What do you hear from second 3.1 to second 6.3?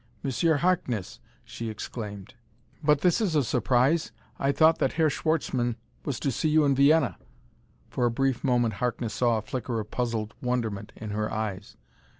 is a surprise. I thought that Herr Schwartzmann was